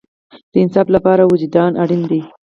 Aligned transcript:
د 0.51 0.53
انصاف 0.63 0.87
لپاره 0.95 1.23
وجدان 1.31 1.71
اړین 1.83 2.01
دی 2.09 2.21